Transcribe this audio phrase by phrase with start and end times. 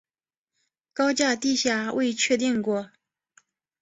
[0.93, 2.89] 高架地下未确定过。